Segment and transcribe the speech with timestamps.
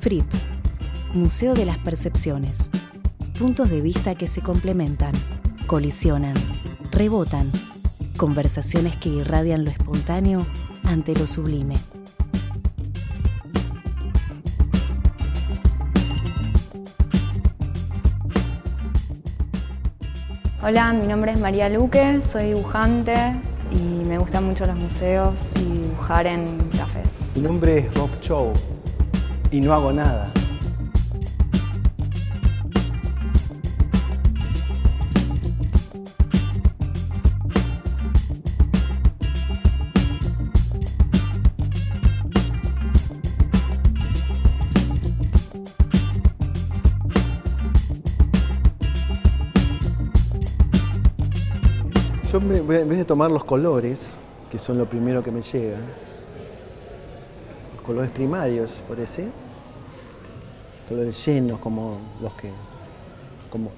[0.00, 0.26] FRIP,
[1.12, 2.70] Museo de las Percepciones.
[3.36, 5.12] Puntos de vista que se complementan,
[5.66, 6.34] colisionan,
[6.92, 7.50] rebotan.
[8.16, 10.46] Conversaciones que irradian lo espontáneo
[10.84, 11.76] ante lo sublime.
[20.62, 23.14] Hola, mi nombre es María Luque, soy dibujante
[23.72, 27.08] y me gustan mucho los museos y dibujar en cafés.
[27.34, 28.52] Mi nombre es Rob Chow
[29.50, 30.32] y no hago nada.
[52.30, 54.16] Yo en vez de tomar los colores,
[54.50, 56.17] que son lo primero que me llega, los
[57.88, 59.28] colores primarios, parece,
[60.86, 62.50] colores llenos como los que,
[63.48, 63.70] como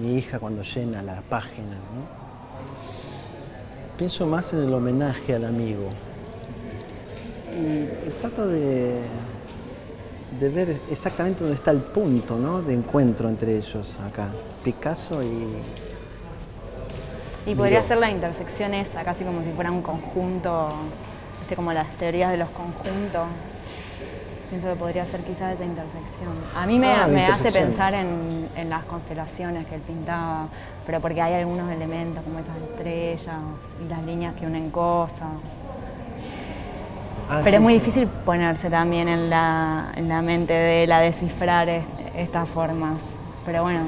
[0.00, 2.18] mi hija cuando llena la página, ¿no?
[3.98, 5.90] Pienso más en el homenaje al amigo.
[7.54, 9.02] Y trato de,
[10.40, 12.62] de ver exactamente dónde está el punto ¿no?
[12.62, 14.28] de encuentro entre ellos acá,
[14.64, 15.46] Picasso y
[17.44, 20.70] Y podría ser la intersección esa, casi como si fuera un conjunto,
[21.40, 21.54] ¿viste?
[21.54, 23.26] como las teorías de los conjuntos.
[24.50, 26.32] Pienso que podría ser quizás esa intersección.
[26.56, 30.46] A mí me, Ah, la me hace pensar en, en las constelaciones que él pintaba,
[30.86, 33.36] pero porque hay algunos elementos como esas estrellas
[33.84, 35.28] y las líneas que unen cosas.
[37.28, 37.78] Ah, Pero sí, es muy sí.
[37.80, 43.02] difícil ponerse también en la, en la mente de él a descifrar est- estas formas.
[43.44, 43.80] Pero bueno,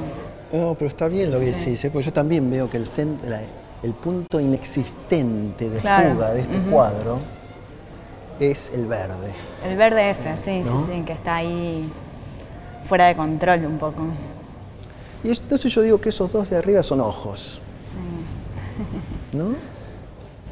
[0.53, 1.59] No, pero está bien lo que Sí.
[1.71, 1.91] decís, ¿eh?
[1.91, 3.41] porque yo también veo que el, cen- la-
[3.83, 6.13] el punto inexistente de Claro.
[6.13, 7.19] fuga de este cuadro
[8.41, 9.33] es el verde.
[9.67, 10.87] el verde ese, sí, ¿No?
[10.87, 11.91] sí, sí, que está ahí
[12.87, 14.03] fuera de control un poco.
[15.23, 17.61] Y entonces yo digo que esos dos de arriba son ojos.
[19.33, 19.51] ¿No?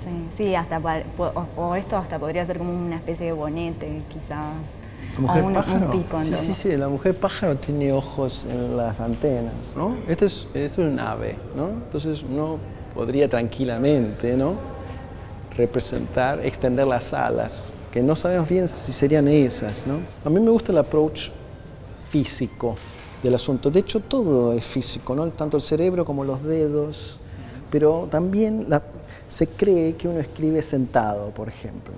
[0.04, 0.78] Sí, sí, hasta
[1.18, 4.54] o, o esto hasta podría ser como una especie de bonete, quizás.
[5.14, 5.86] La mujer o un, pájaro.
[5.86, 6.22] un pico.
[6.22, 9.96] sí, sí, sí, la mujer pájaro tiene ojos en las antenas, ¿no?
[10.06, 11.68] Esto es, esto es un ave, ¿no?
[11.70, 12.58] Entonces uno
[12.94, 14.54] podría tranquilamente, ¿no?
[15.56, 19.94] Representar, extender las alas, que no sabemos bien si serían esas, ¿no?
[20.24, 21.30] A mí me gusta el approach
[22.10, 22.76] físico
[23.22, 23.70] del asunto.
[23.70, 25.26] De hecho, todo es físico, ¿no?
[25.28, 27.16] Tanto el cerebro como los dedos,
[27.70, 28.82] pero también la-
[29.28, 31.92] se cree que uno escribe sentado, por ejemplo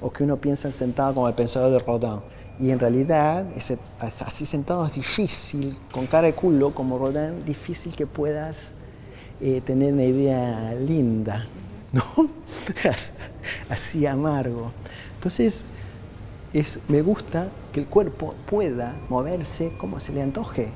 [0.00, 2.20] o que uno piensa en sentado como el pensador de Rodin.
[2.60, 7.92] Y en realidad, ese- así sentado es difícil, con cara de culo como Rodin, difícil
[7.96, 8.68] que puedas
[9.40, 11.46] eh, tener una idea linda,
[11.92, 12.02] ¿no?
[13.70, 14.72] así amargo.
[15.14, 15.64] Entonces,
[16.52, 20.68] es, me gusta que el cuerpo pueda moverse como se le antoje.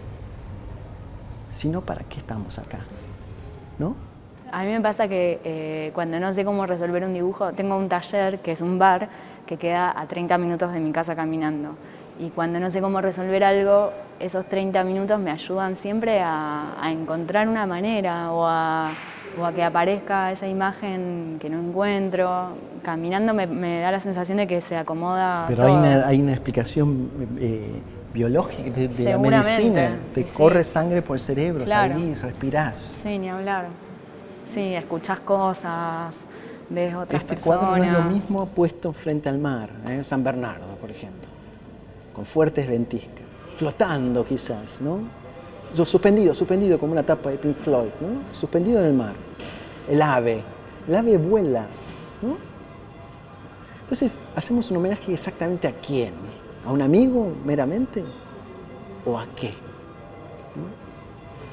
[1.51, 2.81] Si no, ¿para qué estamos acá?
[3.79, 3.95] ¿No?
[4.51, 7.89] A mí me pasa que eh, cuando no sé cómo resolver un dibujo, tengo un
[7.89, 9.09] taller que es un bar
[9.47, 11.75] que queda a 30 minutos de mi casa caminando.
[12.19, 16.93] Y cuando no sé cómo resolver algo, esos 30 minutos me ayudan siempre a, a
[16.93, 18.91] encontrar una manera o a,
[19.41, 22.51] o a que aparezca esa imagen que no encuentro.
[22.83, 25.45] Caminando me, me da la sensación de que se acomoda.
[25.49, 27.81] Pero hay una, hay una explicación eh,
[28.13, 29.91] biológica de, de la medicina.
[30.15, 30.29] Te sí.
[30.37, 31.95] corre sangre por el cerebro, Claro.
[31.95, 32.95] salís, respirás.
[33.03, 33.67] Sí, ni hablar.
[34.53, 36.15] Sí, escuchás cosas,
[36.69, 37.59] ves otras Este personas.
[37.59, 40.05] cuadro no es lo mismo puesto frente al mar, ¿eh?
[40.05, 41.29] San Bernardo, por ejemplo,
[42.15, 43.25] con fuertes ventiscas,
[43.57, 44.99] flotando quizás, ¿no?
[45.79, 48.35] O Suspendido, suspendido como una tapa de Pink Floyd, ¿no?
[48.35, 49.15] Suspendido en el mar.
[49.89, 50.43] El ave,
[50.87, 51.67] el ave vuela,
[52.21, 52.37] ¿no?
[53.81, 56.13] Entonces, hacemos un homenaje exactamente a quién,
[56.67, 58.05] a un amigo meramente
[59.05, 59.55] o a qué.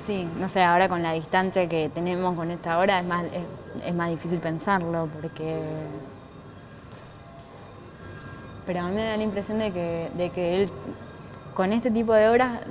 [0.05, 3.25] Sí, no sé, ahora con la distancia que tenemos con esta hora es más,
[3.85, 5.61] es más difícil pensarlo porque...
[8.65, 10.69] Pero a mí me da la impresión de que, de que él
[11.59, 12.61] con este tipo de obras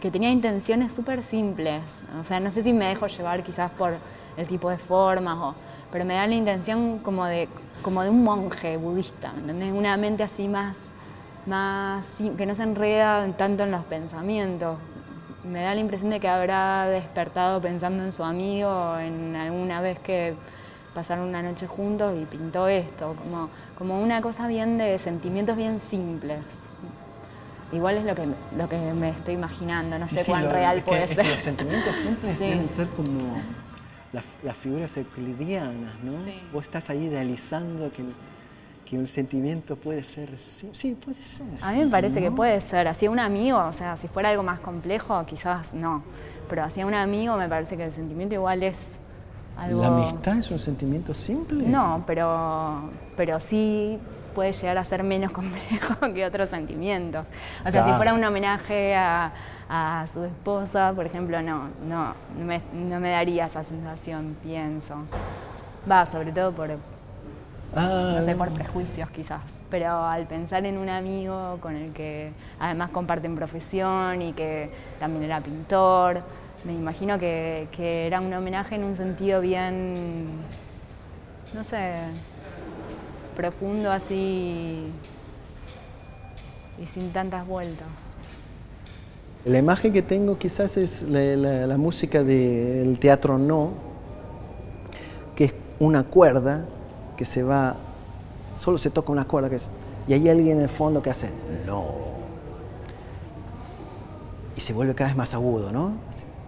[0.00, 1.82] que tenía intenciones súper simples.
[2.18, 3.92] O sea, no sé si me dejo llevar quizás por
[4.38, 5.54] el tipo de formas, o,
[5.90, 7.46] pero me da la intención como de,
[7.82, 9.74] como de un monje budista, ¿me ¿entendés?
[9.74, 10.78] Una mente así más,
[11.44, 12.06] más
[12.38, 14.78] que no se enreda tanto en los pensamientos.
[15.44, 19.98] Me da la impresión de que habrá despertado pensando en su amigo, en alguna vez
[19.98, 20.36] que
[20.94, 25.80] pasaron una noche juntos y pintó esto, como, como una cosa bien de sentimientos bien
[25.80, 26.62] simples.
[27.72, 28.26] Igual es lo que,
[28.56, 31.04] lo que me estoy imaginando, no Sí, sé sí, cuán lo- real es que- puede
[31.04, 31.24] es ser.
[31.24, 32.44] que los sentimientos simples Sí.
[32.48, 33.36] deben ser como
[34.12, 36.12] las, las figuras euclidianas, ¿no?
[36.24, 36.40] Sí.
[36.52, 38.04] Vos estás ahí idealizando que,
[38.84, 41.46] que un sentimiento puede ser, sí, puede ser.
[41.62, 44.42] A mí me parece que puede ser, hacia un amigo, o sea, si fuera algo
[44.42, 46.02] más complejo, quizás no,
[46.50, 48.76] pero hacia un amigo me parece que el sentimiento igual es
[49.56, 49.80] algo...
[49.80, 51.66] ¿La amistad es un sentimiento simple?
[51.66, 53.98] No, pero, pero sí
[54.32, 57.26] puede llegar a ser menos complejo que otros sentimientos.
[57.64, 59.32] O sea, si fuera un homenaje a,
[60.12, 64.96] su esposa, por ejemplo, no, no, no me, daría esa sensación, pienso.
[65.90, 66.68] Va, sobre todo por,
[67.74, 68.52] no sé, por ah.
[68.54, 69.40] prejuicios quizás.
[69.70, 74.70] Pero al pensar en un amigo con el que además comparten profesión y que
[75.00, 76.22] también era pintor,
[76.64, 80.26] me imagino que, que era un homenaje en un sentido bien,
[81.54, 81.94] no sé,
[83.36, 84.86] profundo así
[86.78, 87.86] y sin tantas vueltas.
[89.44, 93.70] La imagen que tengo quizás es la, música del teatro no,
[95.34, 96.64] que es una cuerda
[97.16, 97.74] que se va,
[98.56, 99.70] solo se toca una cuerda que es,
[100.06, 101.30] y hay alguien en el fondo que hace
[101.66, 101.86] no.
[104.56, 105.92] Y se vuelve cada vez más agudo, ¿no?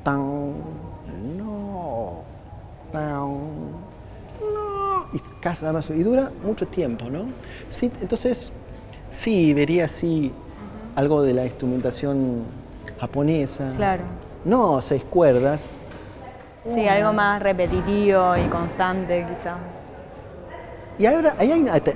[0.04, 0.52] tan,
[1.36, 2.22] no,
[2.92, 3.40] tan,
[5.12, 7.26] y, casa más, y dura mucho tiempo, ¿no?
[7.70, 8.50] Sí, entonces,
[9.12, 10.32] sí, vería así
[10.96, 12.44] algo de la instrumentación
[12.98, 13.74] japonesa.
[13.76, 14.04] Claro.
[14.46, 15.76] No seis cuerdas.
[16.74, 19.58] Sí, algo más repetitivo y constante quizás.
[20.98, 21.50] Y ahora, ¿hay,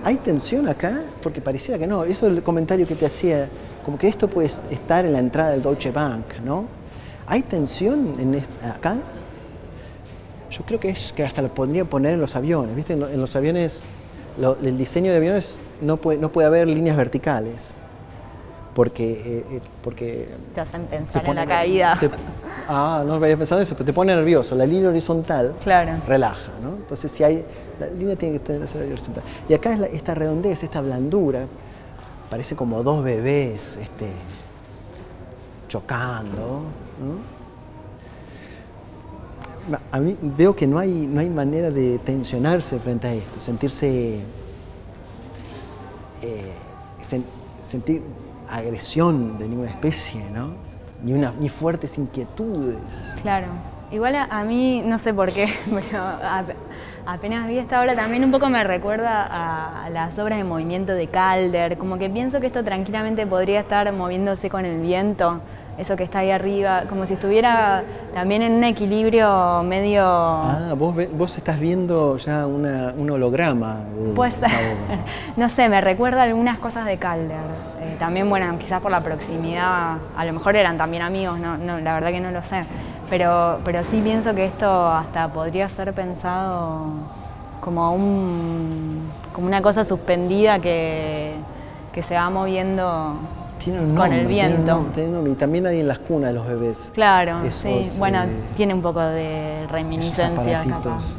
[0.04, 1.00] hay, tensión acá?
[1.22, 2.04] Porque parecía que no.
[2.04, 3.48] Eso es el comentario que te hacía,
[3.82, 6.66] como que esto puede estar en la entrada del Deutsche Bank, ¿no?
[7.26, 8.96] ¿Hay tensión en acá?
[10.58, 12.94] Yo creo que es que hasta lo podría poner en los aviones, ¿viste?
[12.94, 13.82] En, los aviones,
[14.62, 17.74] el diseño de aviones no puede, no puede haber líneas verticales.
[18.74, 21.98] Porque, eh, eh, porque te hacen pensar en la caída.
[22.68, 24.54] ah, no había pensado en eso, pero te pone nervioso.
[24.54, 26.00] La línea horizontal claro.
[26.06, 26.76] relaja, ¿no?
[26.76, 27.44] Entonces, si hay.
[27.80, 29.24] La línea tiene que ser horizontal.
[29.48, 31.46] Y acá es esta redondez, esta blandura,
[32.30, 34.10] parece como dos bebés este,
[35.68, 36.62] chocando,
[37.00, 37.37] ¿no?
[39.90, 44.20] A mí veo que no hay, no hay manera de tensionarse frente a esto, sentirse,
[46.22, 46.52] eh,
[47.66, 48.02] sentir
[48.50, 50.52] agresión de ninguna especie, ¿no?
[51.02, 52.78] Ni, una, ni fuertes inquietudes.
[53.22, 53.46] Claro.
[53.90, 56.02] Igual a, mí, no sé por qué, pero
[57.06, 61.06] apenas vi esta obra también un poco me recuerda a las obras de movimiento de
[61.06, 65.40] Calder, como que pienso que esto tranquilamente podría estar moviéndose con el viento
[65.78, 70.02] eso que está ahí arriba, como si estuviera también en un equilibrio medio...
[70.04, 73.78] Ah, vos, vos estás viendo ya un holograma.
[74.16, 74.36] pues,
[75.36, 77.36] no sé, me recuerda algunas cosas de Calder.
[77.80, 81.78] Eh, también, bueno, quizás por la proximidad, a lo mejor eran también amigos, no, no,
[81.78, 82.64] la verdad que no lo sé.
[83.08, 86.86] Pero, pero sí pienso que esto hasta podría ser pensado
[87.60, 91.34] como, un, como una cosa suspendida que,
[91.92, 93.14] que se va moviendo
[93.96, 94.86] con el viento.
[95.26, 96.90] y también hay en las cunas de los bebés.
[96.94, 97.90] Claro, sí.
[97.98, 101.16] Bueno, eh, tiene un poco de reminiscencia capaz.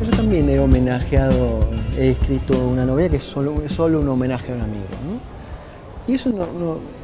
[0.00, 1.60] Yo también he homenajeado,
[1.96, 4.84] he escrito una novela que es solo, es solo un homenaje a un amigo.
[5.06, 6.12] ¿no?
[6.12, 6.30] Y eso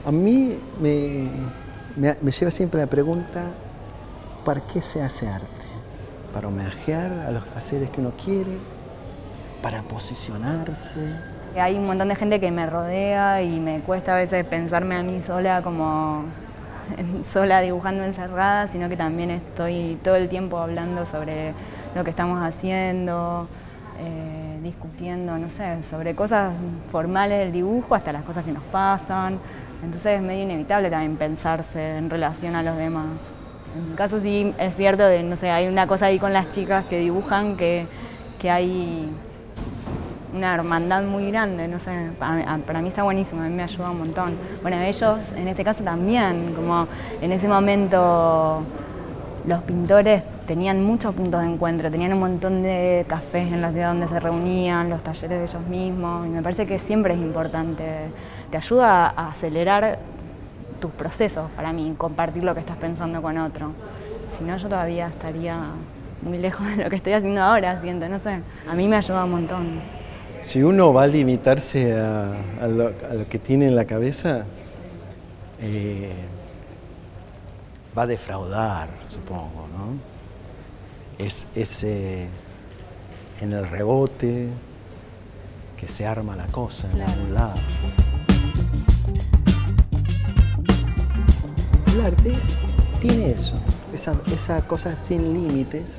[0.04, 1.28] a mí me,
[1.96, 3.44] me, lleva siempre a la pregunta,
[4.44, 5.46] ¿para qué se hace arte?
[6.34, 8.52] ¿Para homenajear a los seres que uno quiere?
[9.62, 11.00] Para posicionarse.
[11.56, 15.02] Hay un montón de gente que me rodea y me cuesta a veces pensarme a
[15.02, 16.24] mí sola como
[17.24, 21.52] sola dibujando encerrada, sino que también estoy todo el tiempo hablando sobre
[21.94, 23.48] lo que estamos haciendo,
[23.98, 26.52] eh, discutiendo, no sé, sobre cosas
[26.90, 29.38] formales del dibujo hasta las cosas que nos pasan.
[29.82, 33.34] Entonces es medio inevitable también pensarse en relación a los demás.
[33.76, 36.52] En mi caso sí es cierto, de, no sé, hay una cosa ahí con las
[36.52, 37.86] chicas que dibujan que,
[38.40, 39.08] que hay
[40.34, 43.98] una hermandad muy grande, no sé, para, mí está buenísimo, a mí me ayuda un
[43.98, 44.34] montón.
[44.62, 46.86] Bueno, ellos en este caso también, como
[47.20, 48.62] en ese momento
[49.46, 53.88] los pintores tenían muchos puntos de encuentro, tenían un montón de cafés en la ciudad
[53.88, 57.84] donde se reunían, los talleres de ellos mismos, y me parece que siempre es importante,
[58.50, 59.98] te ayuda a acelerar
[60.80, 63.72] tus procesos para mí, compartir lo que estás pensando con otro.
[64.36, 65.58] Si no, yo todavía estaría
[66.22, 68.40] muy lejos de lo que estoy haciendo ahora, siento, no sé.
[68.68, 69.99] A mí me ayuda un montón.
[70.42, 72.92] Si uno va a limitarse a, lo,
[73.28, 74.44] que tiene en la cabeza,
[75.60, 76.12] eh,
[77.96, 81.24] va a defraudar, supongo, ¿no?
[81.24, 82.26] Es ese
[83.40, 84.48] en el rebote
[85.78, 87.54] que se arma la cosa en algún lado.
[91.92, 92.38] El arte
[93.00, 93.56] tiene eso,
[93.92, 95.96] esa, esa cosa sin límites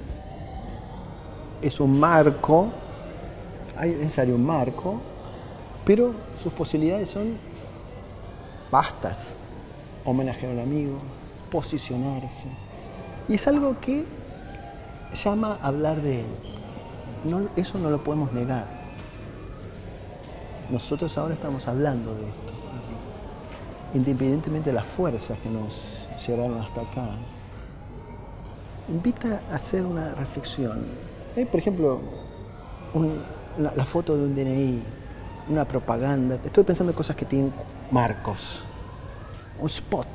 [1.61, 2.69] es un marco,
[3.81, 5.01] hay necesario un marco,
[5.83, 7.35] pero sus posibilidades son
[8.69, 9.33] vastas.
[10.05, 10.99] Homenajear a un amigo,
[11.51, 12.45] posicionarse.
[13.27, 14.05] Y es algo que
[15.23, 16.27] llama a hablar de él.
[17.55, 18.67] eso no lo podemos negar.
[20.69, 22.53] Nosotros ahora estamos hablando de esto,
[23.95, 27.09] independientemente de las fuerzas que nos llevaron hasta acá.
[28.89, 30.85] Invita a hacer una reflexión.
[31.49, 31.99] por ejemplo,
[33.57, 34.83] la, foto de un DNI,
[35.49, 36.35] una propaganda.
[36.43, 37.51] Estoy pensando en cosas que tienen
[37.91, 38.63] marcos.
[39.59, 40.07] Un spot.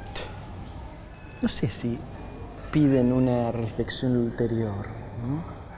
[1.42, 1.98] No sé si
[2.72, 4.86] piden una reflexión ulterior.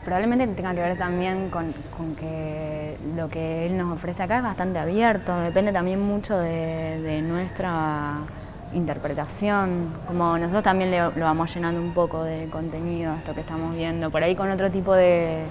[0.04, 1.72] Probablemente tenga que ver también con,
[2.16, 8.14] que lo que él nos ofrece acá es bastante abierto, depende también mucho de, nuestra
[8.72, 14.10] interpretación, como nosotros también lo vamos llenando un poco de contenido, esto que estamos viendo,
[14.10, 15.44] por ahí con otro tipo de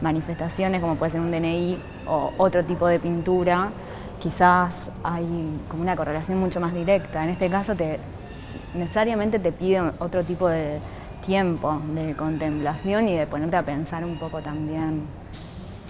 [0.00, 3.70] manifestaciones, como puede ser un DNI o otro tipo de pintura,
[4.20, 5.26] quizás hay
[5.68, 7.24] como una correlación mucho más directa.
[7.24, 7.98] En este caso te,
[8.74, 10.78] necesariamente te pide otro tipo de
[11.24, 15.02] tiempo de contemplación y de ponerte a pensar un poco también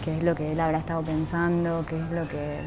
[0.05, 2.61] qué es lo que él habrá estado pensando, qué es lo que,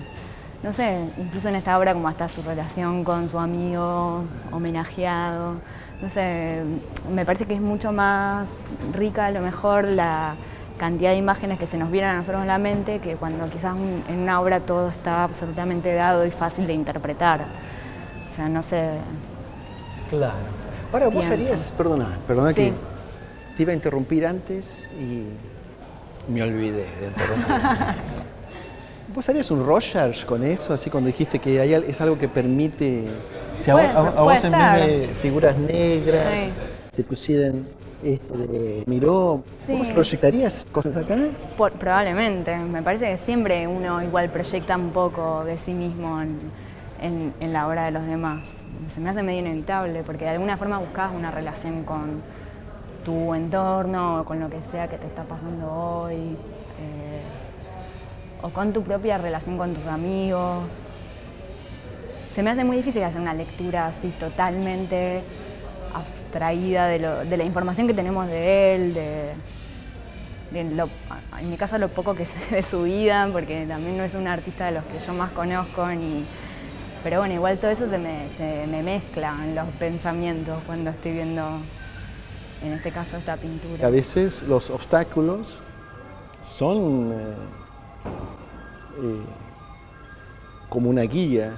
[0.62, 5.55] no sé, incluso en esta obra como hasta su relación con su amigo homenajeado,
[6.01, 6.63] no sé,
[7.12, 8.50] me parece que es mucho más
[8.93, 10.35] rica a lo mejor la
[10.83, 13.73] cantidad de imágenes que se nos vienen a nosotros en la mente que cuando quizás
[14.09, 17.45] en una obra todo está absolutamente dado y fácil de interpretar.
[18.29, 18.89] O sea, no sé,
[20.09, 20.35] Claro.
[20.91, 22.73] Ahora, vos harías, perdona, perdona que
[23.55, 25.23] te iba a interrumpir antes y
[26.29, 27.55] me olvidé de interrumpir.
[29.15, 30.73] ¿Vos harías un Rogers con eso?
[30.73, 33.05] Así cuando dijiste que hay, es algo que permite.
[33.61, 36.51] Si a, vos en vez de figuras negras
[36.93, 37.65] te pusieran
[38.03, 41.17] esto de Miró, ¿vos proyectarías cosas acá?
[41.79, 42.57] probablemente.
[42.57, 47.67] Me parece que siempre uno igual proyecta un poco de sí mismo en, en la
[47.67, 51.31] obra de los demás se me hace medio inevitable, porque de alguna forma buscas una
[51.31, 52.22] relación con
[53.03, 57.22] tu entorno, o con lo que sea que te está pasando hoy, eh,
[58.41, 60.89] o con tu propia relación con tus amigos.
[62.31, 65.22] Se me hace muy difícil hacer una lectura así totalmente
[65.93, 67.00] abstraída de,
[67.38, 69.31] la información que tenemos de él, de,
[70.53, 74.27] en mi caso lo poco que sé de su vida, porque también no es un
[74.27, 76.25] artista de los que yo más conozco ni
[77.03, 81.12] pero bueno, igual todo eso se me, se me mezcla en los pensamientos cuando estoy
[81.12, 81.43] viendo,
[82.63, 83.85] en este caso, esta pintura.
[83.85, 85.59] A veces los obstáculos
[86.41, 87.33] son eh,
[89.01, 89.21] eh,
[90.69, 91.57] como una guía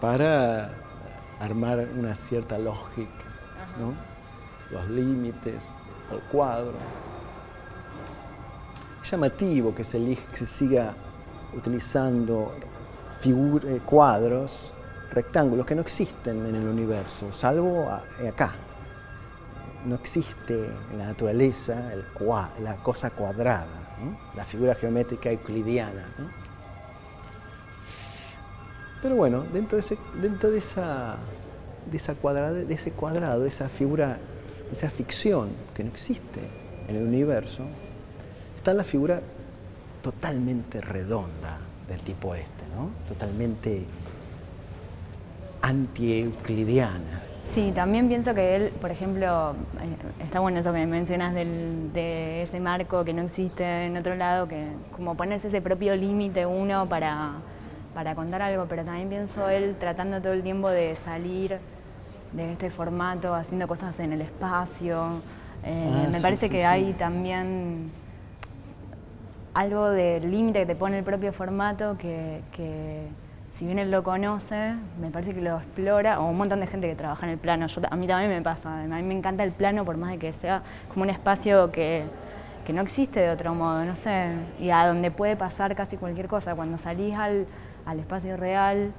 [0.00, 0.72] para
[1.38, 3.24] armar una cierta lógica,
[3.78, 4.18] ¿no?
[4.70, 5.68] los límites,
[6.12, 6.74] el cuadro.
[9.02, 10.16] Es llamativo que se,
[10.46, 10.94] siga
[11.56, 12.54] utilizando
[13.24, 14.72] eh, cuadros,
[15.10, 17.88] rectángulos que no existen en el universo, salvo
[18.20, 18.54] eh, acá.
[19.84, 21.92] No existe en la naturaleza
[22.60, 23.96] la cosa cuadrada,
[24.34, 26.04] la figura geométrica euclidiana.
[29.00, 31.16] Pero bueno, dentro de esa,
[31.90, 34.18] de, de ese cuadrado, esa figura,
[34.72, 36.40] esa ficción que no existe
[36.88, 37.64] en el universo,
[38.56, 39.20] está la figura
[40.02, 42.58] totalmente redonda del tipo este
[43.08, 43.84] totalmente
[45.62, 47.22] anti-euclidiana.
[47.52, 52.60] Sí, también pienso que él, por ejemplo, eh, está bueno eso que mencionas de ese
[52.60, 57.32] marco que no existe en otro lado, que como ponerse ese propio límite uno para,
[57.94, 61.58] para contar algo, pero también pienso él tratando todo el tiempo de salir
[62.32, 65.20] de este formato, haciendo cosas en el espacio.
[65.64, 67.90] Eh, ah, me parece que hay también
[69.54, 73.08] algo del límite que te pone el propio formato que,
[73.52, 76.88] si bien él lo conoce, me parece que lo explora, o un montón de gente
[76.88, 77.66] que trabaja en el plano.
[77.66, 80.18] Yo, a mí también me pasa, a mí me encanta el plano por más de
[80.18, 82.04] que sea como un espacio que,
[82.72, 84.30] no existe de otro modo, no sé,
[84.60, 86.54] y a donde puede pasar casi cualquier cosa.
[86.54, 87.46] Cuando salís al,
[87.98, 88.92] espacio real,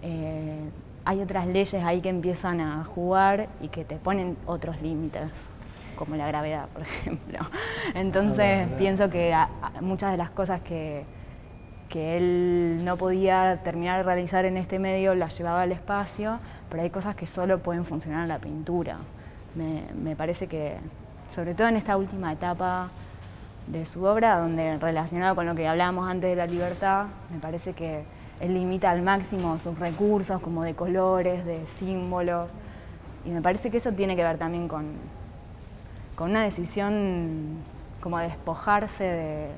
[0.00, 0.70] eh,
[1.04, 5.48] hay otras leyes ahí que empiezan a jugar y que te ponen otros límites
[5.96, 7.38] como la gravedad, por ejemplo.
[7.94, 9.34] Entonces pienso que
[9.80, 11.04] muchas de las cosas que,
[11.88, 16.38] que él no podía terminar de realizar en este medio las llevaba al espacio,
[16.70, 18.98] pero hay cosas que solo pueden funcionar en la pintura.
[19.54, 20.76] Me, me parece que,
[21.30, 22.88] sobre todo en esta última etapa
[23.66, 27.72] de su obra, donde relacionado con lo que hablábamos antes de la libertad, me parece
[27.72, 28.04] que
[28.40, 32.52] él limita al máximo sus recursos como de colores, de símbolos,
[33.24, 34.92] y me parece que eso tiene que ver también con,
[36.14, 37.58] con una decisión
[38.00, 39.48] como despojarse de,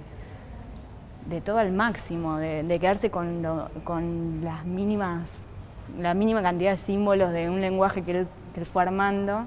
[1.28, 3.45] de todo al máximo, de, quedarse con,
[3.85, 5.42] con las mínimas,
[5.99, 8.26] la mínima cantidad de símbolos de un lenguaje que él,
[8.73, 9.45] fue armando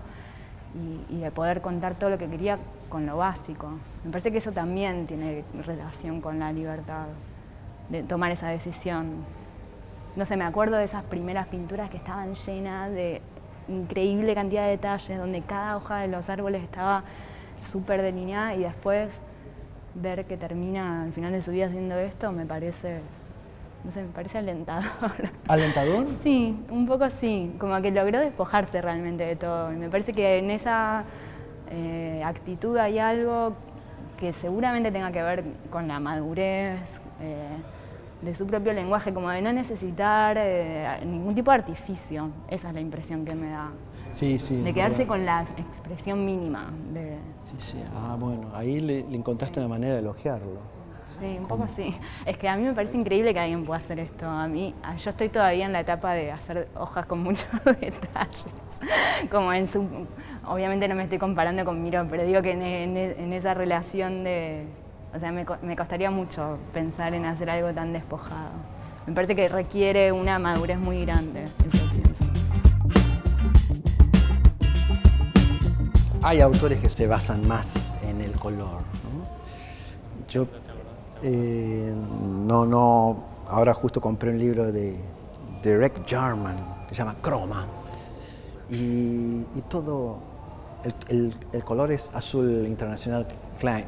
[1.09, 2.59] y, de poder contar todo lo que quería
[2.89, 3.69] con lo básico.
[4.03, 7.07] Me parece que eso también tiene relación con la libertad,
[7.89, 9.25] de tomar esa decisión.
[10.15, 13.21] No sé, me acuerdo de esas primeras pinturas que estaban llenas de
[13.67, 17.03] increíble cantidad de detalles, donde cada hoja de los árboles estaba
[17.67, 19.09] súper delineada y después
[19.95, 23.01] ver que termina al final de su vida haciendo esto me parece,
[23.83, 24.85] no sé, me parece alentador.
[25.47, 26.07] ¿Alentador?
[26.09, 29.71] Sí, un poco sí, como que logró despojarse realmente de todo.
[29.73, 31.03] Y me parece que en esa
[31.71, 33.53] eh, actitud hay algo
[34.17, 37.47] que seguramente tenga que ver con la madurez eh,
[38.21, 42.29] de su propio lenguaje, como de no necesitar eh, ningún tipo de artificio.
[42.49, 43.71] Esa es la impresión que me da.
[44.11, 44.61] Sí, sí.
[44.61, 46.71] De quedarse con la expresión mínima.
[46.93, 47.17] De...
[47.41, 47.83] Sí, sí.
[47.95, 50.79] Ah, bueno, ahí le, encontraste una manera de elogiarlo.
[51.19, 51.93] Sí, un poco sí.
[52.25, 54.27] Es que a mí me parece increíble que alguien pueda hacer esto.
[54.27, 58.45] A mí, yo estoy todavía en la etapa de hacer hojas con muchos detalles.
[59.29, 59.85] Como en su,
[60.47, 64.65] obviamente no me estoy comparando con Miro, pero digo que en, esa relación de,
[65.13, 68.51] o sea, me, me, costaría mucho pensar en hacer algo tan despojado.
[69.07, 71.43] Me parece que requiere una madurez muy grande.
[71.43, 72.29] Eso pienso.
[76.21, 78.81] hay autores que se basan más en el color.
[80.27, 80.47] Yo
[81.23, 81.93] eh,
[82.45, 84.95] no, no, ahora justo compré un libro de,
[85.63, 86.55] Derek Jarman
[86.87, 87.65] que se llama Chroma
[88.69, 90.19] y, todo,
[91.09, 91.33] el,
[91.65, 93.27] color es azul internacional
[93.59, 93.85] Klein,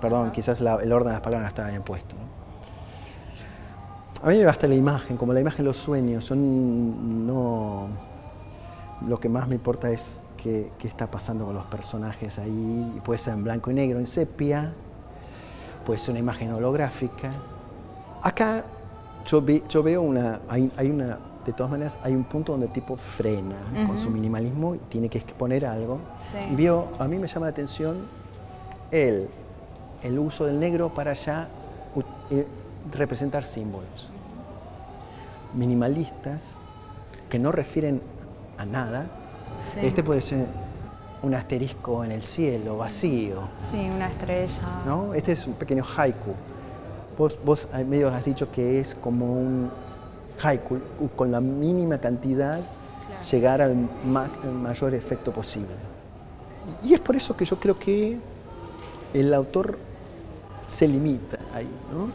[0.00, 2.16] perdón, quizás el orden de las palabras no estaba bien puesto.
[4.22, 7.86] A mí me basta la imagen, como la imagen los sueños, son no,
[9.06, 13.00] lo que más me importa es qué, está pasando con los personajes ahí.
[13.04, 14.72] Puede ser en blanco y negro, en sepia,
[15.86, 17.30] puede ser una imagen holográfica.
[18.22, 18.64] Acá
[19.24, 22.96] yo, yo veo una, hay, una, de todas maneras, hay un punto donde el tipo
[22.96, 26.00] frena con su minimalismo y tiene que exponer algo.
[26.50, 28.17] Y veo, a mí me llama la atención
[28.90, 29.28] el,
[30.02, 31.48] el uso del negro para ya
[32.30, 32.46] eh,
[32.92, 34.10] representar símbolos
[35.54, 36.54] minimalistas
[37.28, 38.00] que no refieren
[38.56, 39.06] a nada,
[39.80, 40.46] este puede ser
[41.22, 43.42] un asterisco en el cielo, vacío.
[43.70, 44.82] Sí, una estrella.
[44.86, 45.14] ¿no?
[45.14, 46.32] Este es un pequeño haiku.
[47.16, 49.70] Vos, vos medio has dicho que es como un
[50.42, 50.78] haiku,
[51.16, 52.60] con la mínima cantidad
[53.30, 53.74] llegar al,
[54.62, 55.74] mayor efecto posible.
[56.84, 58.18] Y es por eso que yo creo que
[59.14, 59.78] el autor
[60.68, 62.10] se limita ahí, ¿no?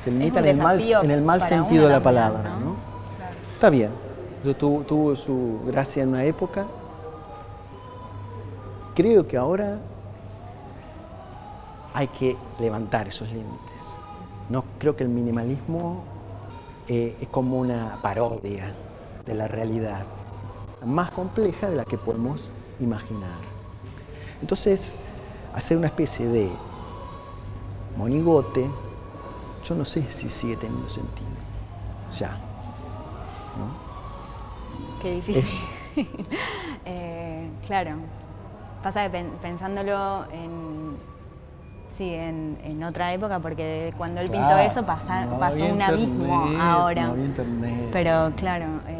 [0.00, 2.76] Se limita en el, mal, en el mal sentido de la palabra, ¿no?
[3.54, 3.90] Está bien,
[4.58, 6.66] tuvo, su gracia en una época.
[8.94, 9.78] Creo que ahora
[11.94, 13.96] hay que levantar esos límites.
[14.48, 16.02] No creo que el minimalismo
[16.88, 18.74] eh, es como una parodia
[19.26, 20.04] de la realidad,
[20.84, 23.38] más compleja de la que podemos imaginar.
[24.40, 24.98] Entonces,
[25.58, 26.50] hacer una especie de
[27.96, 28.70] monigote,
[29.64, 31.28] yo no sé si sigue teniendo sentido.
[32.16, 32.30] Ya.
[33.58, 35.02] ¿no?
[35.02, 35.58] Qué difícil.
[36.90, 37.96] Eh, claro.
[38.82, 40.96] Pasa que pensándolo en,
[41.98, 45.12] sí, en, otra época, porque cuando él pintó eso pasó
[45.70, 47.12] un abismo ahora.
[47.92, 48.66] Pero claro.
[48.86, 48.97] Eh,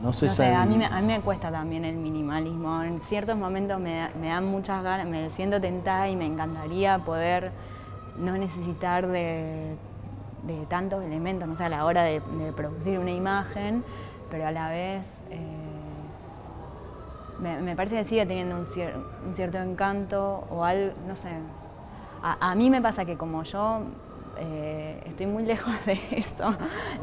[0.00, 2.82] no, sé, a mí, me, a mí me cuesta también el minimalismo.
[2.82, 7.52] En ciertos momentos me, me dan muchas ganas, me siento tentada y me encantaría poder
[8.18, 9.76] no necesitar de,
[10.44, 13.84] de tantos elementos, no sé, a la hora de, de producir una imagen
[14.30, 15.36] pero a la vez eh,
[17.40, 21.30] me, parece que sigue teniendo un, cierto encanto o algo, no sé.
[22.22, 23.80] A, mí me pasa que como yo
[24.38, 26.54] eh, estoy muy lejos de eso,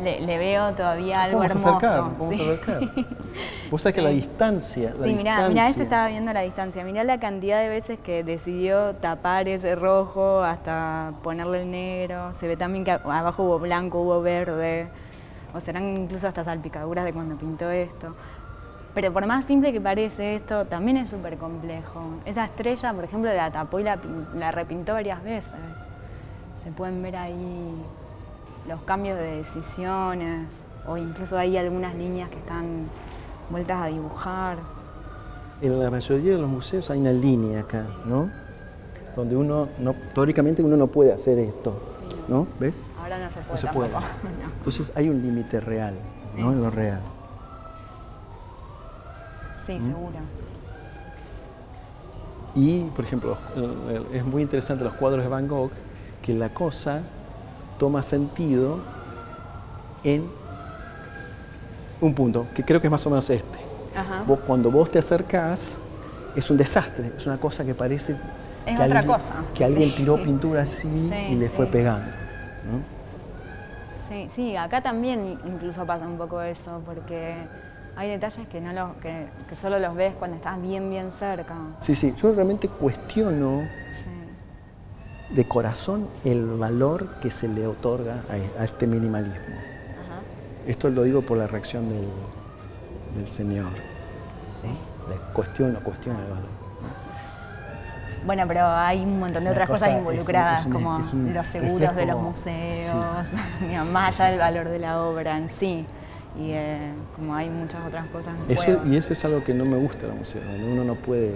[0.02, 1.80] le, veo todavía algo hermoso.
[1.82, 2.82] vamos a acercar.
[3.72, 4.94] Vos sabés que la distancia.
[5.04, 6.84] sí, mirá, esto estaba viendo la distancia.
[6.84, 12.34] Mirá la cantidad de veces que decidió tapar ese rojo hasta ponerle el negro.
[12.40, 14.88] Se ve también que abajo hubo blanco, hubo verde
[15.54, 18.16] o serán incluso hasta salpicaduras de cuando pintó esto.
[18.94, 22.02] Pero por más simple que parece esto, también es súper complejo.
[22.26, 24.00] Esa estrella, por ejemplo, la tapó y la,
[24.34, 25.54] la repintó varias veces.
[26.68, 27.82] Se pueden ver ahí
[28.68, 30.50] los cambios de decisiones,
[30.86, 32.90] o incluso hay algunas líneas que están
[33.50, 34.58] vueltas a dibujar.
[35.62, 38.30] En la mayoría de los museos hay una línea acá, ¿no?
[39.16, 41.74] Donde uno, no, teóricamente uno no puede hacer esto,
[42.28, 42.46] ¿no?
[42.60, 42.84] ¿Ves?
[43.02, 43.90] Ahora no se puede.
[44.58, 45.94] Entonces hay un límite real,
[46.36, 46.52] ¿no?
[46.52, 47.00] En lo real.
[49.66, 49.86] Sí, ¿Mm?
[49.86, 50.18] seguro.
[52.56, 53.38] Y, por ejemplo,
[54.12, 55.72] es muy interesante los cuadros de Van Gogh,
[56.28, 57.04] que la cosa
[57.80, 58.80] toma sentido
[60.04, 60.30] en
[62.02, 63.58] un punto, que creo que es más o menos este.
[64.46, 65.78] cuando vos te acercás,
[66.36, 68.20] es un desastre, es una cosa que parece es
[68.66, 69.36] que, otra alguien, cosa.
[69.56, 70.90] que alguien tiró pintura así
[71.30, 72.12] y le fue pegando.
[74.10, 77.36] Sí, sí, acá también incluso pasa un poco eso, porque
[77.96, 79.28] hay detalles que, no los, que,
[79.62, 81.56] solo los ves cuando estás bien, bien cerca.
[81.80, 83.62] Sí, sí, yo realmente cuestiono
[85.30, 89.56] de corazón el valor que se le otorga a, este minimalismo.
[90.66, 92.08] Esto lo digo por la reacción del,
[93.16, 93.72] del Señor.
[94.62, 94.68] Sí.
[95.34, 96.58] cuestiono, cuestiono el valor.
[98.26, 103.28] Bueno, pero hay un montón de otras cosas involucradas, como los seguros de los museos,
[103.92, 105.86] más allá del valor de la obra en sí.
[106.38, 108.36] Y eh, como hay muchas otras cosas.
[108.48, 110.96] eso, y eso es algo que no me gusta de los museos, donde uno no
[110.96, 111.36] puede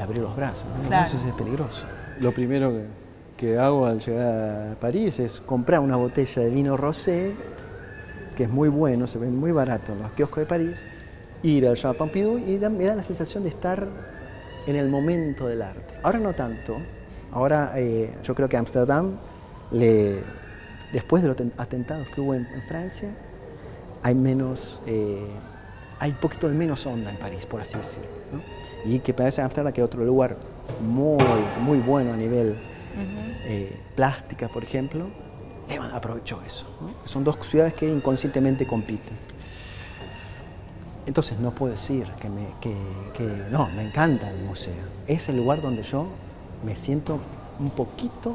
[0.00, 0.66] abrir los brazos.
[0.84, 1.86] Eso es peligroso.
[2.20, 2.72] Lo primero
[3.36, 7.32] que, hago al llegar a París es comprar una botella de vino rosé,
[8.36, 10.86] que es muy bueno, se vende muy barato en los kioscos de París,
[11.42, 13.86] ir al Jean Pompidou y me da la sensación de estar
[14.66, 15.94] en el momento del arte.
[16.02, 16.76] Ahora no tanto.
[17.32, 19.18] Ahora eh, yo creo que Ámsterdam,
[20.92, 23.10] después de los atentados que hubo en, Francia,
[24.02, 25.26] hay menos, eh,
[25.98, 28.08] hay un poquito de menos onda en París, por así decirlo.
[28.84, 31.18] Y que parece Ámsterdam que otro lugar muy,
[31.60, 32.58] muy bueno a nivel
[33.44, 35.06] eh, plástica, por ejemplo,
[35.92, 36.66] aprovechó eso.
[37.04, 39.16] Son dos ciudades que inconscientemente compiten.
[41.06, 42.74] Entonces no puedo decir que, me, que,
[43.50, 44.82] no, me encanta el museo.
[45.06, 46.06] Es el lugar donde yo
[46.64, 47.20] me siento
[47.58, 48.34] un poquito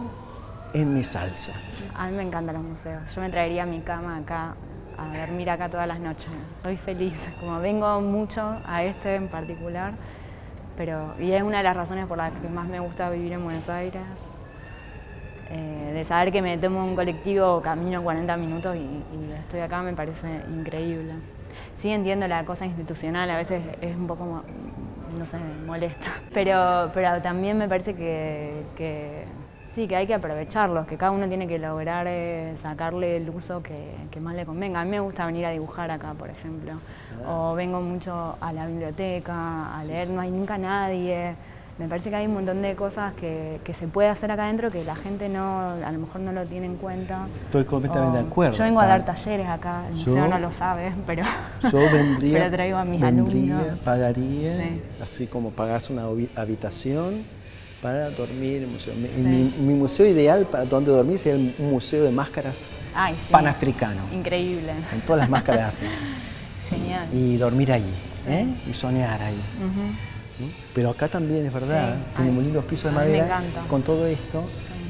[0.74, 1.54] en mi salsa.
[1.96, 3.02] A mí me encantan los museos.
[3.16, 4.56] Yo me traería mi cama acá
[4.98, 6.30] a dormir acá todas las noches.
[6.62, 9.94] Soy feliz, como vengo mucho a este en particular,
[10.80, 13.44] pero y es una de las razones por las que más me gusta vivir en
[13.44, 14.02] Buenos Aires.
[15.52, 19.82] Eh, de saber que me tomo un colectivo, camino 40 minutos y, y estoy acá
[19.82, 21.16] me parece increíble
[21.80, 24.44] sí entiendo la cosa institucional, a veces es un poco,
[25.18, 29.26] no sé, molesta, pero, pero también me parece que,
[29.80, 33.64] sí, que hay que aprovecharlos, que cada uno tiene que lograr eh, sacarle el uso
[33.64, 34.82] que, que, más le convenga.
[34.82, 36.74] A mí me gusta venir a dibujar acá, por ejemplo,
[37.26, 41.36] o vengo mucho a la biblioteca, a leer, no hay nunca nadie
[41.80, 44.84] me parece que hay un montón de cosas que, se puede hacer acá adentro que
[44.84, 47.26] la gente no, a lo mejor no lo tiene en cuenta.
[47.46, 48.58] Estoy completamente de acuerdo.
[48.58, 51.24] Yo vengo a dar talleres acá, el museo no lo sabe, pero,
[51.72, 53.80] yo vendría, pero traigo a mis vendría, alumnos.
[53.80, 54.58] Pagaría,
[55.02, 56.04] así como pagás una
[56.36, 57.24] habitación
[57.82, 58.94] para dormir en el museo.
[58.96, 62.72] Mi, museo ideal para donde dormir sería un museo de máscaras
[63.32, 64.02] panafricano.
[64.12, 64.74] Increíble.
[64.90, 65.94] Con todas las máscaras de África.
[66.70, 67.08] Genial.
[67.12, 67.94] Y dormir allí,
[68.28, 68.46] ¿eh?
[68.70, 69.42] y soñar ahí.
[70.74, 73.42] Pero acá también es verdad, tenemos lindos pisos de madera.
[73.68, 74.48] Con todo esto,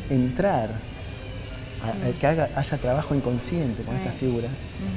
[0.09, 0.69] entrar,
[1.81, 4.51] a, que haya trabajo inconsciente con estas figuras,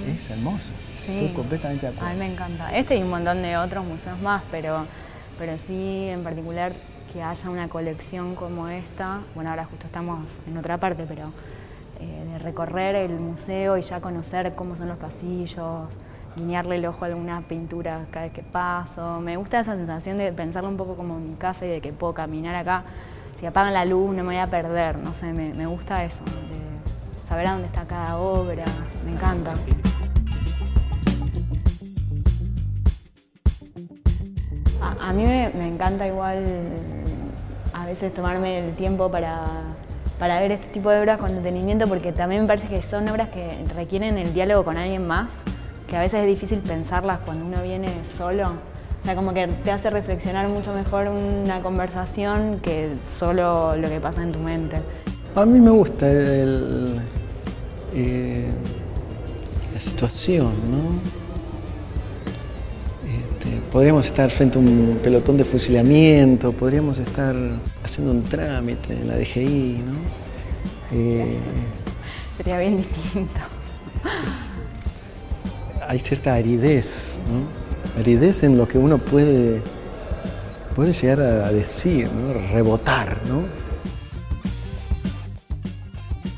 [0.07, 0.71] es hermoso.
[0.99, 2.11] Estoy completamente de acuerdo.
[2.11, 2.77] A mí me encanta.
[2.77, 4.87] Este y un montón de otros museos más, pero,
[5.39, 6.75] pero sí, en particular,
[7.12, 9.20] que haya una colección como esta.
[9.35, 11.33] Bueno, ahora justo estamos en otra parte, pero
[12.01, 15.88] eh, de recorrer el museo y ya conocer cómo son los pasillos
[16.37, 19.20] guiñarle el ojo a alguna pintura cada vez que paso.
[19.20, 22.14] Me gusta esa sensación de pensarlo un poco como mi casa y de que puedo
[22.14, 22.85] caminar acá.
[23.38, 27.29] Si apagan la luz no me voy a perder, no sé, me, gusta eso, de
[27.29, 28.64] saber a dónde está cada obra,
[29.05, 29.55] me encanta.
[35.01, 36.44] A, mí me, encanta igual
[37.83, 39.45] a veces tomarme el tiempo para,
[40.18, 43.29] para ver este tipo de obras con detenimiento porque también me parece que son obras
[43.31, 45.33] que requieren el diálogo con alguien más
[45.88, 48.47] que a veces es difícil pensarlas cuando uno viene solo.
[48.47, 54.01] O sea, como que te hace reflexionar mucho mejor una conversación que solo lo que
[54.01, 54.79] pasa en tu mente.
[55.35, 56.99] A mí me gusta el,
[57.95, 58.49] eh,
[59.75, 61.22] la situación, ¿no?
[63.43, 67.35] Este, podríamos estar frente a un pelotón de fusilamiento, podríamos estar
[67.83, 70.97] haciendo un trámite en la DGI, ¿no?
[70.97, 71.39] Eh,
[72.37, 73.41] Sería bien distinto
[75.89, 78.01] hay cierta aridez, ¿no?
[78.01, 79.61] aridez en lo que uno puede,
[80.75, 82.33] puede llegar a decir, ¿no?
[82.53, 83.21] rebotar.
[83.29, 83.43] ¿no?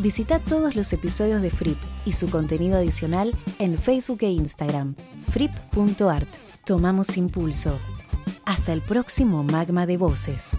[0.00, 4.96] Visita todos los episodios de Fripp y su contenido adicional en Facebook e Instagram,
[5.30, 6.43] fripp.art.
[6.64, 7.78] Tomamos impulso.
[8.46, 10.58] Hasta el próximo magma de voces.